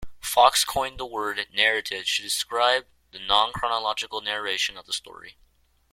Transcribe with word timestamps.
Fox 0.19 0.65
coined 0.65 0.97
the 0.99 1.05
word 1.05 1.37
"narratage" 1.53 2.15
to 2.15 2.23
describe 2.23 2.87
the 3.11 3.19
non-chronological 3.19 4.19
narration 4.21 4.75
of 4.75 4.87
the 4.87 4.93
story. 4.93 5.37